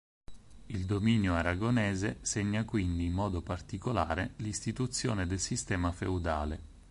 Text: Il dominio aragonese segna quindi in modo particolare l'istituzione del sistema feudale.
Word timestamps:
Il 0.65 0.87
dominio 0.87 1.35
aragonese 1.35 2.17
segna 2.23 2.65
quindi 2.65 3.05
in 3.05 3.11
modo 3.13 3.43
particolare 3.43 4.33
l'istituzione 4.37 5.27
del 5.27 5.39
sistema 5.39 5.91
feudale. 5.91 6.59